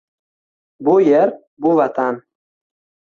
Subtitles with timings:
[0.87, 1.33] Bu yer–
[1.65, 2.21] bu Vatan.